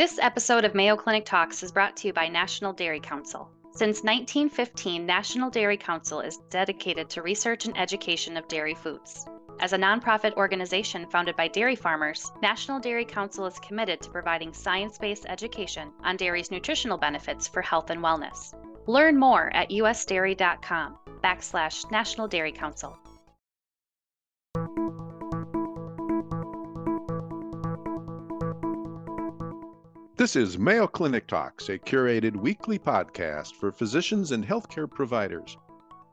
[0.00, 3.50] This episode of Mayo Clinic Talks is brought to you by National Dairy Council.
[3.72, 9.26] Since 1915, National Dairy Council is dedicated to research and education of dairy foods.
[9.60, 14.54] As a nonprofit organization founded by dairy farmers, National Dairy Council is committed to providing
[14.54, 18.54] science based education on dairy's nutritional benefits for health and wellness.
[18.86, 22.96] Learn more at usdairy.com backslash National Dairy Council.
[30.20, 35.56] This is Mayo Clinic Talks, a curated weekly podcast for physicians and healthcare providers.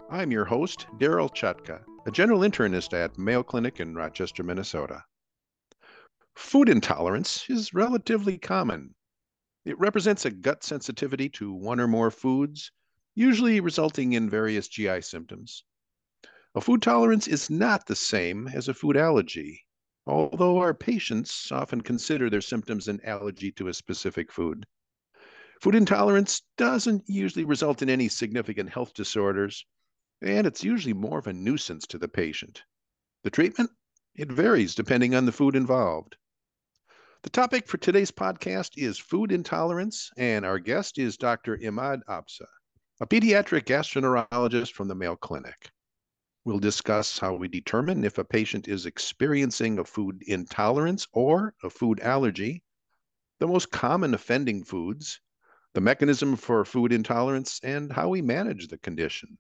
[0.10, 5.04] I'm your host, Darryl Chutka, a general internist at Mayo Clinic in Rochester, Minnesota.
[6.38, 8.96] Food intolerance is relatively common.
[9.66, 12.72] It represents a gut sensitivity to one or more foods,
[13.14, 15.66] usually resulting in various GI symptoms.
[16.56, 19.66] A food tolerance is not the same as a food allergy,
[20.08, 24.66] although our patients often consider their symptoms an allergy to a specific food.
[25.62, 29.66] Food intolerance doesn't usually result in any significant health disorders,
[30.22, 32.64] and it's usually more of a nuisance to the patient.
[33.24, 33.72] The treatment?
[34.16, 36.16] It varies depending on the food involved.
[37.24, 41.58] The topic for today's podcast is food intolerance, and our guest is Dr.
[41.58, 42.46] Imad Absah,
[43.02, 45.72] a pediatric gastroenterologist from the Mayo Clinic.
[46.48, 51.70] We'll discuss how we determine if a patient is experiencing a food intolerance or a
[51.70, 52.64] food allergy,
[53.42, 55.20] the most common offending foods,
[55.74, 59.38] the mechanism for food intolerance, and how we manage the condition.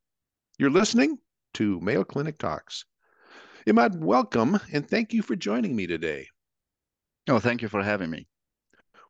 [0.59, 1.17] You're listening
[1.53, 2.83] to Mayo Clinic Talks.
[3.65, 6.27] Imad, welcome, and thank you for joining me today.
[7.29, 8.27] Oh, thank you for having me.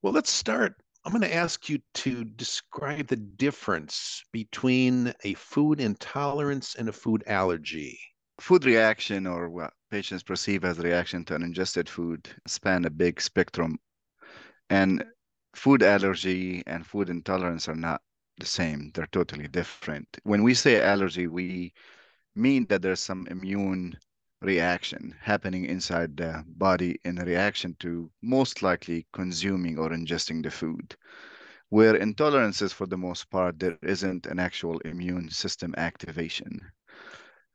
[0.03, 0.75] Well, let's start
[1.07, 6.91] I'm going to ask you to describe the difference between a food intolerance and a
[6.91, 7.97] food allergy.
[8.41, 12.89] Food reaction, or what patients perceive as a reaction to an ingested food, span a
[12.89, 13.79] big spectrum.
[14.69, 15.05] And
[15.55, 18.01] food allergy and food intolerance are not
[18.37, 20.09] the same, they're totally different.
[20.23, 21.71] When we say allergy, we
[22.35, 23.97] mean that there's some immune
[24.41, 30.95] reaction happening inside the body in reaction to most likely consuming or ingesting the food.
[31.69, 36.61] Where intolerances, for the most part, there isn't an actual immune system activation.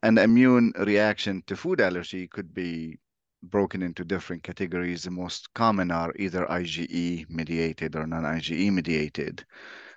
[0.02, 2.98] An immune reaction to food allergy could be
[3.42, 5.02] broken into different categories.
[5.04, 9.44] The most common are either IgE mediated or non IgE mediated,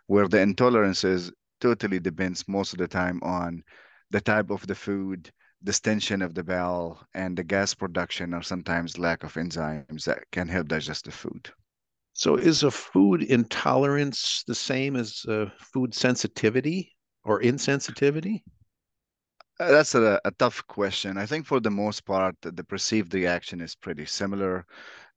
[0.07, 1.31] where the intolerances
[1.61, 3.63] totally depends most of the time on
[4.11, 5.31] the type of the food,
[5.65, 10.47] distension of the bowel and the gas production or sometimes lack of enzymes that can
[10.47, 11.49] help digest the food.
[12.13, 18.43] So, is a food intolerance the same as a food sensitivity or insensitivity?
[19.59, 21.17] Uh, that's a, a, tough question.
[21.17, 24.65] I think for the most part, the perceived reaction is pretty similar.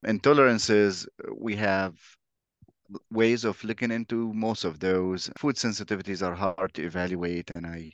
[0.05, 1.07] Intolerances,
[1.37, 1.95] we have
[3.11, 5.31] ways of looking into most of those.
[5.39, 7.93] Food sensitivities are hard to evaluate, and I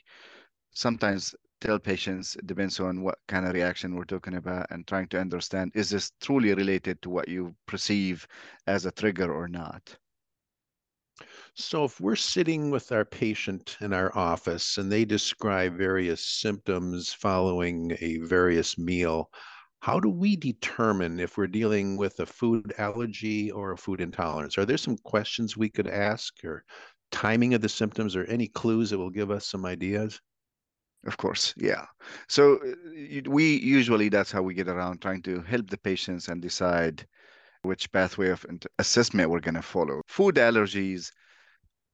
[0.71, 5.07] sometimes tell patients it depends on what kind of reaction we're talking about and trying
[5.07, 8.27] to understand is this truly related to what you perceive
[8.67, 9.95] as a trigger or not?
[11.53, 17.13] So if we're sitting with our patient in our office and they describe various symptoms
[17.13, 19.29] following a various meal
[19.85, 24.57] how do we determine if we're dealing with a food allergy or a food intolerance?
[24.57, 26.65] Are there some questions we could ask or
[27.11, 30.19] timing of the symptoms or any clues that will give us some ideas
[31.05, 31.85] of course, yeah.
[32.27, 36.41] So uh, we usually that's how we get around trying to help the patients and
[36.41, 37.05] decide
[37.63, 38.45] which pathway of
[38.79, 40.01] assessment we're going to follow.
[40.07, 41.11] Food allergies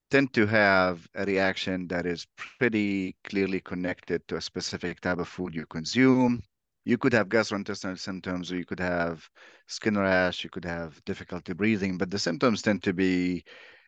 [0.09, 2.27] tend to have a reaction that is
[2.59, 6.41] pretty clearly connected to a specific type of food you consume.
[6.83, 9.29] You could have gastrointestinal symptoms, or you could have
[9.67, 13.43] skin rash, you could have difficulty breathing, but the symptoms tend to be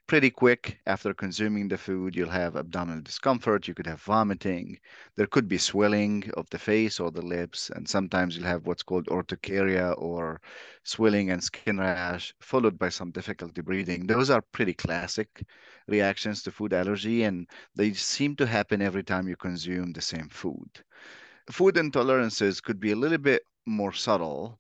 [0.08, 2.16] pretty quick after consuming the food.
[2.16, 3.68] You'll have abdominal discomfort.
[3.68, 4.80] You could have vomiting.
[5.16, 7.70] There could be swelling of the face or the lips.
[7.70, 10.42] And sometimes you'll have what's called urticaria or
[10.84, 14.08] swelling and skin rash, followed by some difficulty breathing.
[14.08, 15.44] Those are pretty classic
[15.88, 20.30] reactions to food allergy, and they seem to happen every time you consume the same
[20.30, 20.70] food.
[21.52, 24.60] Food intolerances could be a little bit more subtle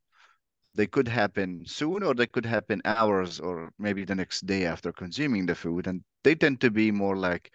[0.75, 4.91] they could happen soon or they could happen hours or maybe the next day after
[4.91, 5.87] consuming the food.
[5.87, 7.51] And they tend to be more like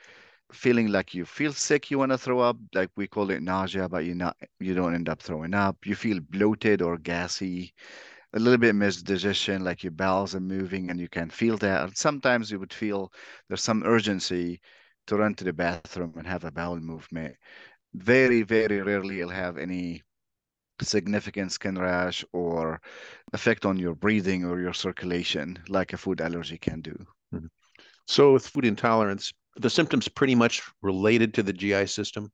[0.53, 2.57] feeling like you feel sick you want to throw up.
[2.75, 5.87] Like we call it nausea but you not you don't end up throwing up.
[5.87, 7.75] You feel bloated or gassy
[8.35, 11.85] a little bit misdigestion like your bowels are moving and you can feel that.
[11.85, 13.13] And sometimes you would feel
[13.49, 14.61] there's some urgency
[15.07, 17.37] to run to the bathroom and have a bowel movement.
[17.95, 20.03] Very very rarely you'll have any
[20.85, 22.81] significant skin rash or
[23.33, 26.97] effect on your breathing or your circulation like a food allergy can do.
[27.35, 27.47] Mm-hmm.
[28.07, 32.31] So, with food intolerance, the symptoms pretty much related to the GI system?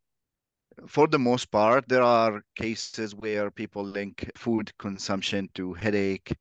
[0.87, 6.37] For the most part, there are cases where people link food consumption to headache,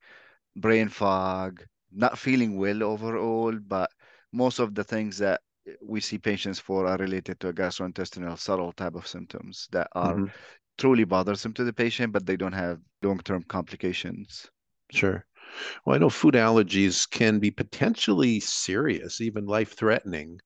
[0.55, 3.91] brain fog, not feeling well overall, but
[4.31, 5.41] most of the things that
[5.81, 10.15] we see patients for are related to a gastrointestinal subtle type of symptoms that are
[10.15, 10.25] mm-hmm.
[10.77, 14.47] Truly bothersome to the patient, but they don't have long-term complications.
[14.91, 15.25] Sure.
[15.85, 20.39] Well, I know food allergies can be potentially serious, even life-threatening.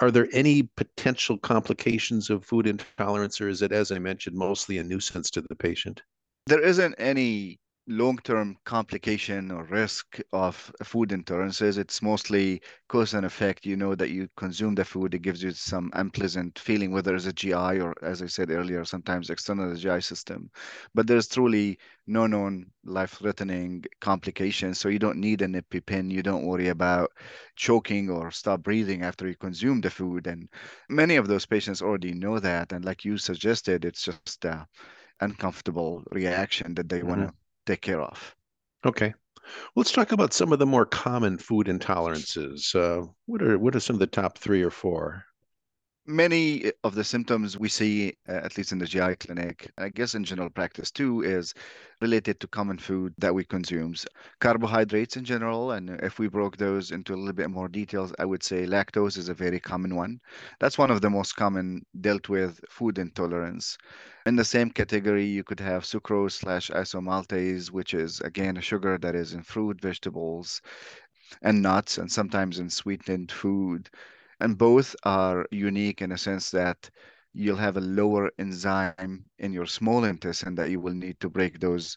[0.00, 4.78] Are there any potential complications of food intolerance, or is it, as I mentioned, mostly
[4.78, 6.02] a nuisance to the patient?
[6.46, 11.78] There isn't any long-term complication or risk of food intolerances.
[11.78, 13.64] It's mostly cause and effect.
[13.64, 17.26] You know that you consume the food, it gives you some unpleasant feeling, whether it's
[17.26, 20.50] a GI or, as I said earlier, sometimes external GI system.
[20.94, 21.78] But there's truly
[22.08, 24.80] no known life-threatening complications.
[24.80, 26.10] So you don't need an EpiPen.
[26.10, 27.12] You don't worry about
[27.54, 30.26] choking or stop breathing after you consume the food.
[30.26, 30.48] And
[30.88, 32.72] many of those patients already know that.
[32.72, 34.66] And like you suggested, it's just a
[35.20, 37.08] uncomfortable reaction that they mm-hmm.
[37.08, 37.34] want to
[37.66, 38.34] take care of.
[38.84, 39.14] Okay.
[39.76, 42.74] Let's talk about some of the more common food intolerances.
[42.74, 45.24] Uh, what are what are some of the top three or four?
[46.08, 50.14] Many of the symptoms we see, uh, at least in the GI clinic, I guess
[50.14, 51.52] in general practice too, is
[52.00, 53.96] related to common food that we consume.
[54.38, 58.24] Carbohydrates in general, and if we broke those into a little bit more details, I
[58.24, 60.20] would say lactose is a very common one.
[60.60, 63.76] That's one of the most common dealt with food intolerance.
[64.26, 68.96] In the same category, you could have sucrase slash isomaltase, which is again a sugar
[68.98, 70.62] that is in fruit, vegetables,
[71.42, 73.90] and nuts, and sometimes in sweetened food
[74.40, 76.90] and both are unique in a sense that
[77.32, 81.60] you'll have a lower enzyme in your small intestine that you will need to break
[81.60, 81.96] those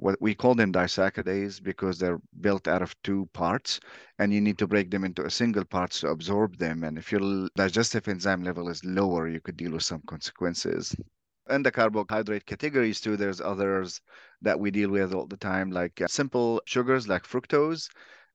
[0.00, 3.78] what we call them disaccharides because they're built out of two parts
[4.18, 6.84] and you need to break them into a single part to absorb them.
[6.84, 10.96] And if your digestive enzyme level is lower you could deal with some consequences.
[11.50, 14.00] In the carbohydrate categories too there's others
[14.40, 17.88] that we deal with all the time like uh, simple sugars like fructose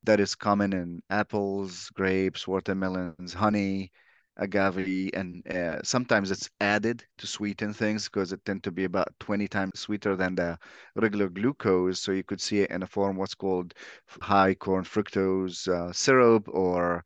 [0.04, 3.90] that is common in apples, grapes, watermelons, honey,
[4.36, 9.08] agave, and uh, sometimes it's added to sweeten things because it tend to be about
[9.20, 10.58] 20 times sweeter than the
[10.94, 12.00] regular glucose.
[12.00, 13.74] So you could see it in a form what's called
[14.20, 17.04] high corn fructose uh, syrup or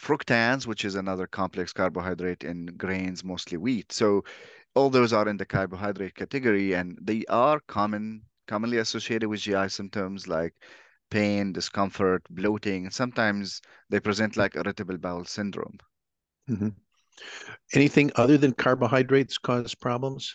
[0.00, 3.92] fructans, which is another complex carbohydrate in grains, mostly wheat.
[3.92, 4.24] So
[4.74, 9.68] all those are in the carbohydrate category, and they are common, commonly associated with GI
[9.68, 10.54] symptoms like
[11.14, 12.90] pain, discomfort, bloating.
[12.90, 15.78] Sometimes they present like irritable bowel syndrome.
[16.50, 16.70] Mm-hmm.
[17.72, 20.34] Anything other than carbohydrates cause problems?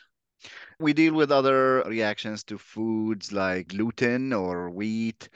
[0.80, 5.28] We deal with other reactions to foods like gluten or wheat.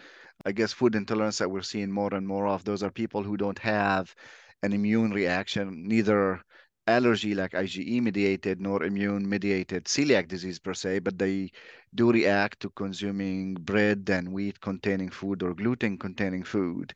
[0.45, 3.35] I guess food intolerance that we're seeing more and more of, those are people who
[3.35, 4.15] don't have
[4.61, 6.41] an immune reaction, neither
[6.87, 11.51] allergy like IgE mediated nor immune mediated celiac disease per se, but they
[11.95, 16.93] do react to consuming bread and wheat containing food or gluten containing food.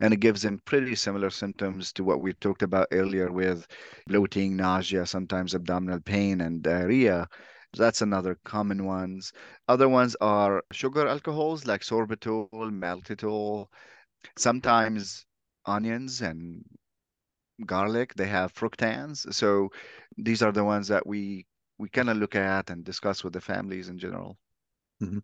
[0.00, 3.66] And it gives them pretty similar symptoms to what we talked about earlier with
[4.06, 7.28] bloating, nausea, sometimes abdominal pain, and diarrhea.
[7.76, 9.32] That's another common ones.
[9.68, 13.68] Other ones are sugar alcohols like sorbitol, maltitol,
[14.36, 15.24] sometimes
[15.66, 16.64] onions and
[17.66, 19.32] garlic, they have fructans.
[19.32, 19.70] So
[20.16, 21.46] these are the ones that we
[21.78, 24.36] we kind of look at and discuss with the families in general.
[25.02, 25.18] Mm-hmm.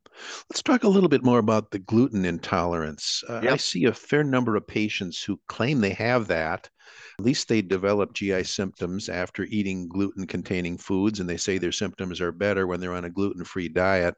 [0.49, 3.23] Let's talk a little bit more about the gluten intolerance.
[3.29, 3.53] Uh, yep.
[3.53, 6.71] I see a fair number of patients who claim they have that.
[7.19, 11.73] At least they develop GI symptoms after eating gluten containing foods, and they say their
[11.73, 14.15] symptoms are better when they're on a gluten free diet.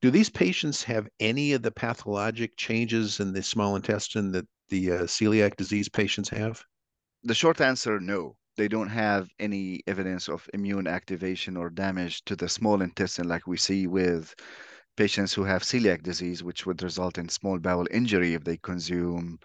[0.00, 4.92] Do these patients have any of the pathologic changes in the small intestine that the
[4.92, 6.62] uh, celiac disease patients have?
[7.24, 8.36] The short answer no.
[8.56, 13.44] They don't have any evidence of immune activation or damage to the small intestine like
[13.44, 14.34] we see with
[14.96, 19.40] patients who have celiac disease, which would result in small bowel injury if they consume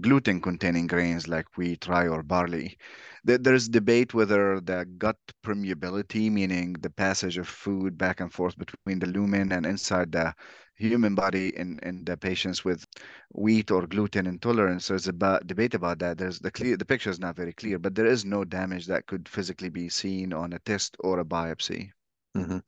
[0.00, 2.76] gluten containing grains like wheat, rye, or barley.
[3.24, 8.98] There's debate whether the gut permeability, meaning the passage of food back and forth between
[9.00, 10.34] the lumen and inside the
[10.76, 12.84] human body in, in the patients with
[13.32, 14.86] wheat or gluten intolerance.
[14.86, 16.18] So There's about debate about that.
[16.18, 19.06] There's the clear the picture is not very clear, but there is no damage that
[19.06, 21.90] could physically be seen on a test or a biopsy.
[22.36, 22.58] Mm-hmm.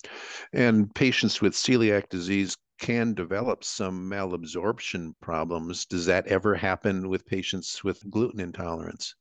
[0.52, 5.86] And patients with celiac disease can develop some malabsorption problems.
[5.86, 9.14] Does that ever happen with patients with gluten intolerance?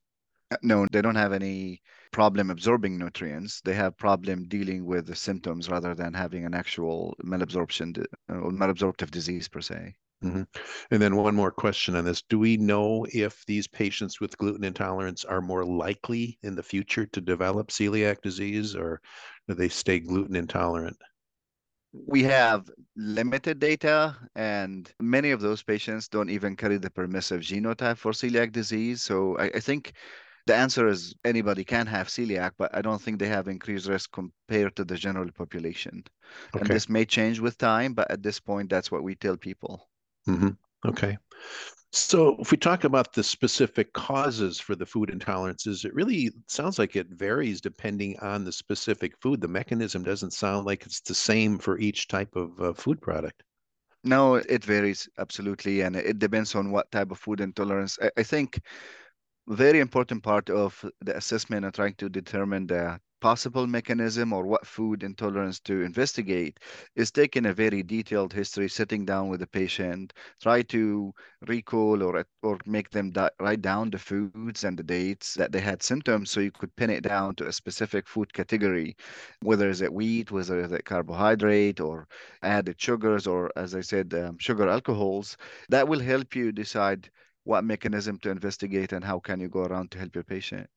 [0.62, 3.62] No, they don't have any problem absorbing nutrients.
[3.62, 9.12] They have problem dealing with the symptoms rather than having an actual malabsorption or malabsorptive
[9.12, 9.96] disease per se.
[10.24, 10.44] Mm-hmm.
[10.92, 12.22] And then one more question on this.
[12.22, 17.06] Do we know if these patients with gluten intolerance are more likely in the future
[17.08, 19.02] to develop celiac disease or
[19.48, 20.98] do they stay gluten intolerant?
[22.08, 27.98] We have limited data, and many of those patients don't even carry the permissive genotype
[27.98, 29.02] for celiac disease.
[29.02, 29.94] So I, I think
[30.46, 34.12] the answer is anybody can have celiac, but I don't think they have increased risk
[34.12, 36.04] compared to the general population.
[36.54, 36.60] Okay.
[36.60, 39.90] And this may change with time, but at this point, that's what we tell people.
[40.28, 40.50] Mm-hmm.
[40.88, 41.18] Okay.
[41.92, 46.78] So, if we talk about the specific causes for the food intolerances, it really sounds
[46.78, 49.40] like it varies depending on the specific food.
[49.40, 53.44] The mechanism doesn't sound like it's the same for each type of uh, food product.
[54.04, 57.98] No, it varies absolutely, and it depends on what type of food intolerance.
[58.02, 58.60] I, I think
[59.48, 64.68] very important part of the assessment and trying to determine the possible mechanism or what
[64.68, 66.60] food intolerance to investigate
[66.96, 71.12] is taking a very detailed history, sitting down with the patient, try to
[71.48, 75.60] recall or or make them di- write down the foods and the dates that they
[75.62, 78.96] had symptoms, so you could pin it down to a specific food category,
[79.42, 82.08] whether is it wheat, whether is it carbohydrate or
[82.44, 85.38] added sugars, or as I said, um, sugar alcohols.
[85.70, 87.10] That will help you decide
[87.46, 90.68] what mechanism to investigate and how can you go around to help your patient.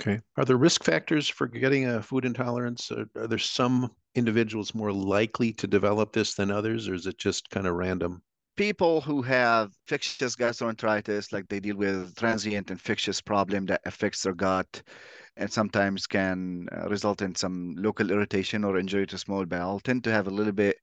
[0.00, 0.20] Okay.
[0.36, 2.90] Are there risk factors for getting a food intolerance?
[2.92, 7.18] Are, are there some individuals more likely to develop this than others, or is it
[7.18, 8.22] just kind of random?
[8.56, 14.34] People who have infectious gastroenteritis, like they deal with transient infectious problem that affects their
[14.34, 14.82] gut
[15.36, 20.04] and sometimes can uh, result in some local irritation or injury to small bowel, tend
[20.04, 20.76] to have a little bit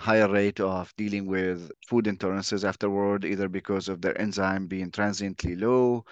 [0.00, 5.54] higher rate of dealing with food intolerances afterward, either because of their enzyme being transiently
[5.56, 6.04] low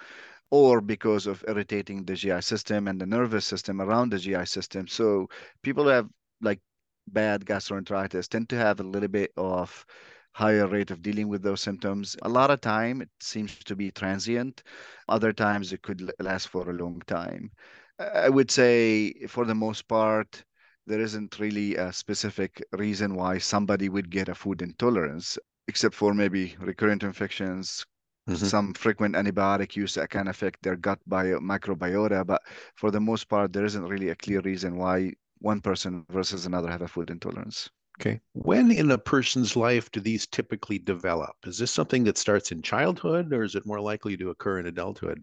[0.51, 4.87] or because of irritating the GI system and the nervous system around the GI system.
[4.87, 5.27] So
[5.63, 6.07] people who have
[6.41, 6.59] like
[7.07, 9.85] bad gastroenteritis tend to have a little bit of
[10.33, 12.15] higher rate of dealing with those symptoms.
[12.21, 14.63] A lot of time it seems to be transient.
[15.07, 17.51] Other times it could last for a long time.
[17.99, 20.43] I would say for the most part,
[20.89, 26.15] there isn't really a specific reason why somebody would get a food intolerance, except for
[26.15, 27.85] maybe recurrent infections,
[28.27, 28.43] mm-hmm.
[28.43, 32.25] some frequent antibiotic use that can affect their gut bio microbiota.
[32.25, 32.41] But
[32.75, 36.71] for the most part, there isn't really a clear reason why one person versus another
[36.71, 37.69] have a food intolerance.
[38.01, 38.19] Okay.
[38.33, 41.35] When in a person's life do these typically develop?
[41.45, 44.65] Is this something that starts in childhood or is it more likely to occur in
[44.65, 45.21] adulthood?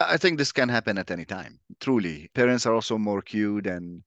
[0.00, 2.30] I think this can happen at any time, truly.
[2.34, 4.02] Parents are also more cued and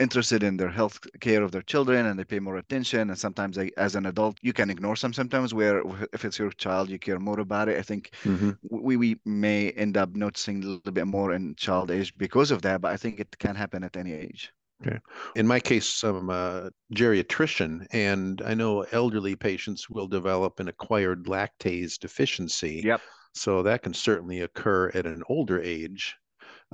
[0.00, 3.56] interested in their health care of their children and they pay more attention and sometimes
[3.56, 6.98] they, as an adult you can ignore some symptoms where if it's your child you
[6.98, 8.50] care more about it i think mm-hmm.
[8.70, 12.62] we, we may end up noticing a little bit more in child age because of
[12.62, 14.52] that but i think it can happen at any age
[14.86, 15.00] Okay.
[15.34, 21.24] In my case, I'm a geriatrician, and I know elderly patients will develop an acquired
[21.24, 22.82] lactase deficiency.
[22.84, 23.00] Yep.
[23.34, 26.14] So that can certainly occur at an older age,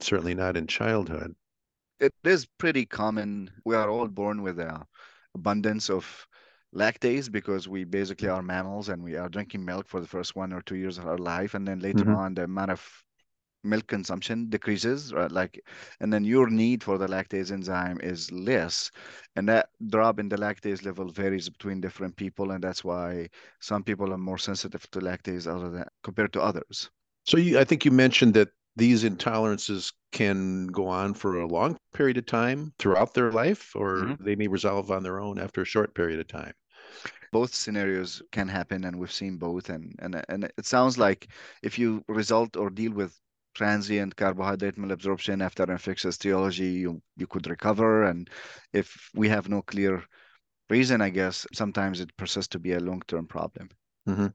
[0.00, 1.34] certainly not in childhood
[2.00, 3.50] it is pretty common.
[3.64, 4.84] We are all born with a
[5.34, 6.26] abundance of
[6.74, 10.52] lactase because we basically are mammals and we are drinking milk for the first one
[10.52, 12.16] or two years of our life, and then later mm-hmm.
[12.16, 13.04] on the amount of
[13.62, 15.32] milk consumption decreases, right?
[15.32, 15.58] Like,
[16.00, 18.90] and then your need for the lactase enzyme is less,
[19.36, 23.28] and that drop in the lactase level varies between different people, and that's why
[23.60, 26.90] some people are more sensitive to lactase other than compared to others.
[27.24, 31.76] So you, I think you mentioned that these intolerances can go on for a long
[31.92, 34.24] period of time throughout their life, or mm-hmm.
[34.24, 36.52] they may resolve on their own after a short period of time.
[37.32, 39.68] Both scenarios can happen, and we've seen both.
[39.68, 41.28] And and and it sounds like
[41.62, 43.18] if you result or deal with
[43.54, 48.04] transient carbohydrate malabsorption after infectious etiology, you you could recover.
[48.04, 48.30] And
[48.72, 50.04] if we have no clear
[50.70, 53.68] reason, I guess sometimes it persists to be a long-term problem.
[54.08, 54.26] Mm-hmm.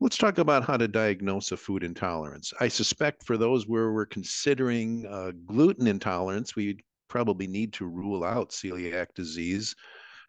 [0.00, 2.52] Let's talk about how to diagnose a food intolerance.
[2.60, 8.24] I suspect for those where we're considering uh, gluten intolerance, we probably need to rule
[8.24, 9.74] out celiac disease,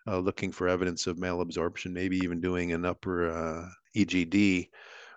[0.08, 4.70] uh, looking for evidence of malabsorption, maybe even doing an upper uh, EGD.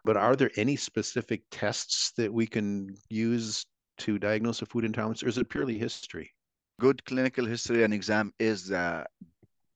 [0.05, 3.67] But are there any specific tests that we can use
[3.99, 6.31] to diagnose a food intolerance, or is it purely history?
[6.79, 9.07] Good clinical history and exam is the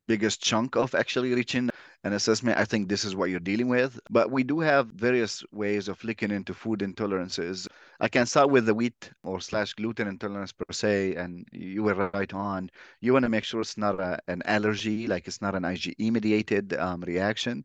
[0.06, 1.70] biggest chunk of actually reaching
[2.02, 4.00] an assessment, I think this is what you're dealing with.
[4.08, 7.68] But we do have various ways of looking into food intolerances.
[8.00, 12.10] I can start with the wheat or slash gluten intolerance per se, and you were
[12.14, 12.70] right on.
[13.00, 16.10] You want to make sure it's not a, an allergy, like it's not an IgE
[16.10, 17.64] mediated um, reaction.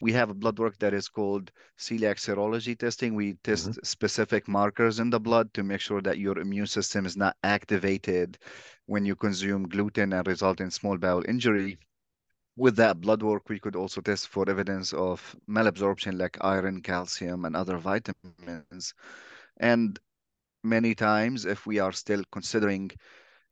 [0.00, 3.14] We have a blood work that is called celiac serology testing.
[3.14, 3.84] We test mm-hmm.
[3.84, 8.36] specific markers in the blood to make sure that your immune system is not activated
[8.86, 11.78] when you consume gluten and result in small bowel injury.
[12.56, 17.44] With that blood work, we could also test for evidence of malabsorption like iron, calcium,
[17.44, 18.94] and other vitamins.
[19.58, 19.98] And
[20.64, 22.90] many times, if we are still considering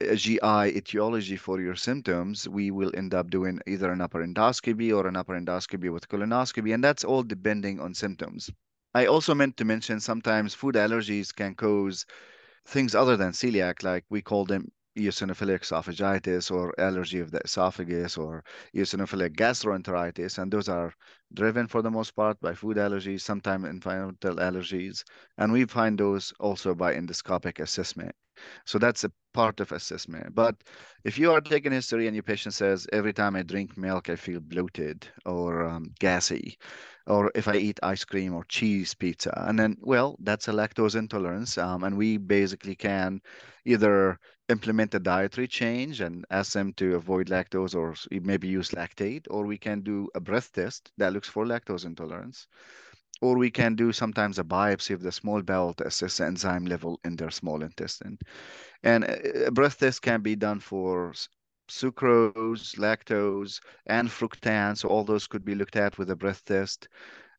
[0.00, 0.40] GI
[0.76, 5.16] etiology for your symptoms, we will end up doing either an upper endoscopy or an
[5.16, 8.50] upper endoscopy with colonoscopy, and that's all depending on symptoms.
[8.94, 12.06] I also meant to mention sometimes food allergies can cause
[12.66, 18.16] things other than celiac, like we call them eosinophilic esophagitis or allergy of the esophagus
[18.16, 20.38] or eosinophilic gastroenteritis.
[20.38, 20.92] And those are
[21.32, 25.04] driven for the most part by food allergies, sometimes environmental allergies.
[25.38, 28.14] And we find those also by endoscopic assessment.
[28.64, 30.34] So that's a part of assessment.
[30.34, 30.56] But
[31.04, 34.16] if you are taking history and your patient says, every time I drink milk, I
[34.16, 36.58] feel bloated or um, gassy,
[37.06, 40.96] or if I eat ice cream or cheese pizza, and then, well, that's a lactose
[40.96, 41.58] intolerance.
[41.58, 43.20] Um, and we basically can
[43.64, 49.26] either implement a dietary change and ask them to avoid lactose or maybe use Lactaid,
[49.30, 52.46] or we can do a breath test that looks for lactose intolerance
[53.22, 56.66] or we can do sometimes a biopsy of the small bowel to assess the enzyme
[56.66, 58.18] level in their small intestine.
[58.82, 61.12] And uh, a breath test can be done for
[61.68, 64.76] sucrose, lactose, and fructan.
[64.76, 66.88] So all those could be looked at with a breath test.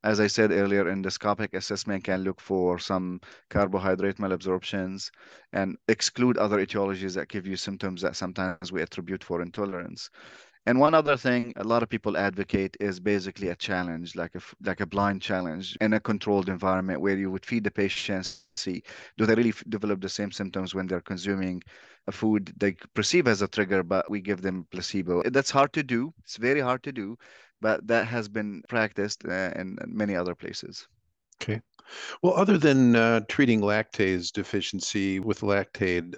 [0.05, 3.19] As I said earlier, endoscopic assessment can look for some
[3.49, 5.09] carbohydrate malabsorptions
[5.51, 10.11] and exclude other etiologies that give you symptoms that sometimes we attribute for intolerance.
[10.67, 14.41] And one other thing a lot of people advocate is basically a challenge, like a
[14.63, 18.83] like a blind challenge in a controlled environment where you would feed the patients, see
[19.17, 21.61] do they really develop the same symptoms when they're consuming
[22.07, 25.23] a food they perceive as a trigger, but we give them placebo.
[25.31, 26.13] That's hard to do.
[26.23, 27.17] It's very hard to do,
[27.61, 30.87] but that has been practiced uh, in many other places.
[31.41, 31.61] Okay.
[32.21, 36.15] Well, other than uh, treating lactase deficiency with Lactaid,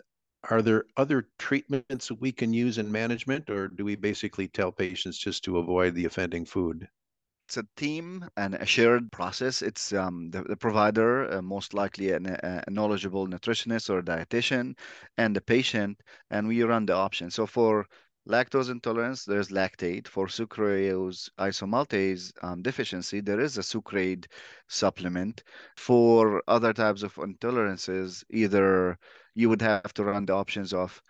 [0.49, 4.71] are there other treatments that we can use in management, or do we basically tell
[4.71, 6.87] patients just to avoid the offending food?
[7.47, 9.61] It's a team and a shared process.
[9.61, 14.77] It's um, the, the provider, uh, most likely a, a, knowledgeable nutritionist or dietitian,
[15.17, 17.31] and the patient, and we run the option.
[17.31, 17.87] So for
[18.27, 20.07] lactose intolerance, there's Lactaid.
[20.07, 24.27] For sucrase isomaltase um, deficiency, there is a Sucraid
[24.67, 25.43] supplement.
[25.77, 28.97] For other types of intolerances, either
[29.35, 31.01] you would have to run the options of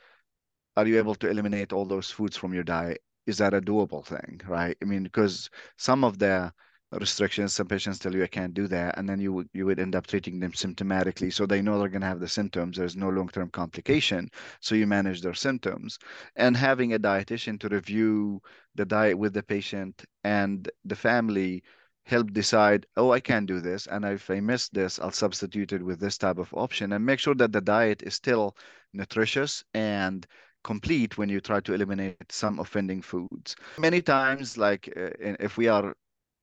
[0.76, 3.02] are you able to eliminate all those foods from your diet?
[3.26, 4.78] Is that a doable thing, right?
[4.82, 6.54] I mean, because some of the
[6.92, 9.80] restrictions, some patients tell you I can't do that, and then you would you would
[9.80, 12.78] end up treating them symptomatically, so they know they're going to have the symptoms.
[12.78, 14.30] There's no long-term complication,
[14.62, 16.00] so you manage their symptoms.
[16.36, 18.42] And having a dietitian to review
[18.76, 21.64] the diet with the patient and the family
[22.06, 23.88] help decide, oh, I can't do this.
[23.88, 27.20] And if I miss this, I'll substitute it with this type of option and make
[27.20, 28.56] sure that the diet is still
[28.94, 30.26] nutritious and
[30.64, 33.58] complete when you try to eliminate some offending foods.
[33.78, 35.94] Many times, like uh, if we are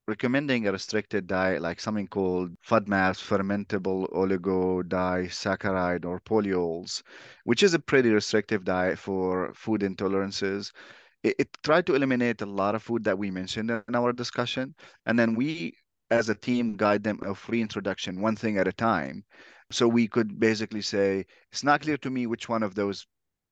[0.07, 7.03] recommending a restricted diet like something called FODMAPs, fermentable oligodisaccharide or polyols,
[7.45, 10.73] which is a pretty restrictive diet for food intolerances
[11.25, 14.75] it, it tried to eliminate a lot of food that we mentioned in our discussion.
[15.07, 15.75] And then we,
[16.11, 19.25] as a team, guide them a free introduction, one thing at a time.
[19.73, 23.07] So we could basically say, it's not clear to me which one of those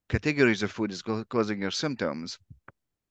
[0.08, 2.38] categories of food is causing your symptoms.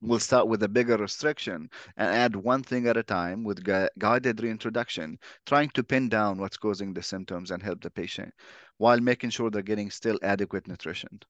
[0.02, 3.88] We'll start with a bigger restriction and add one thing at a time with gu
[3.98, 8.34] guided reintroduction, trying to pin down what's causing the symptoms and help the patient
[8.76, 11.20] while making sure they're getting still adequate nutrition.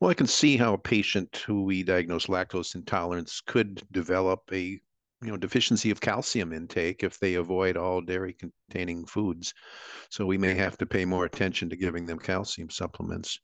[0.00, 4.80] Well, I can see how a patient who we diagnose lactose intolerance could develop a
[5.22, 9.52] you know deficiency of calcium intake if they avoid all dairy containing foods.
[10.10, 13.38] So we may have to pay more attention to giving them calcium supplements.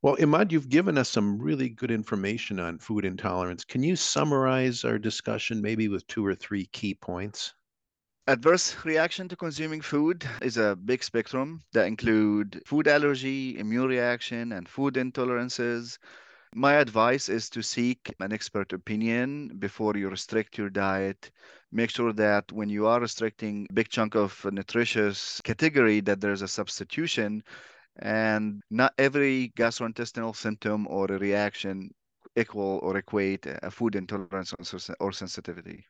[0.00, 3.64] Well, Imad, you've given us some really good information on food intolerance.
[3.64, 7.52] Can you summarize our discussion maybe with two or three key points?
[8.28, 14.52] Adverse reaction to consuming food is a big spectrum that include food allergy, immune reaction,
[14.52, 15.98] and food intolerances.
[16.54, 21.32] My advice is to seek an expert opinion before you restrict your diet.
[21.72, 26.20] Make sure that when you are restricting a big chunk of a nutritious category that
[26.20, 27.42] there's a substitution
[28.00, 31.90] and not every gastrointestinal symptom or a reaction
[32.36, 34.54] equal or equate a food intolerance
[35.00, 35.84] or sensitivity.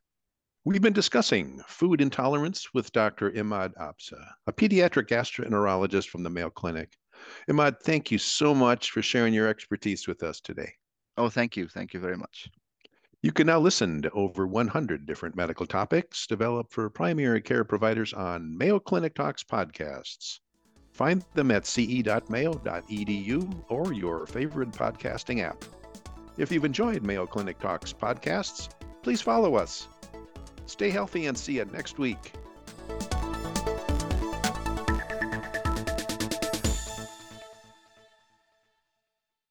[0.65, 3.31] We've been discussing food intolerance with Dr.
[3.31, 6.93] Imad Absah, a pediatric gastroenterologist from the Mayo Clinic.
[7.51, 10.71] Imad, thank you so much for sharing your expertise with us today.
[11.17, 11.69] Oh, thank you.
[11.69, 12.49] Thank you very much.
[13.23, 18.13] You can now listen to over 100 different medical topics developed for primary care providers
[18.13, 20.39] on Mayo Clinic Talks podcasts.
[20.99, 22.25] Find them at ce.mayo.edu
[23.69, 25.65] or your favorite podcasting app.
[26.37, 28.69] If you've enjoyed Mayo Clinic Talks podcasts,
[29.05, 29.87] please follow us.
[30.67, 32.33] Stay healthy and see you next week.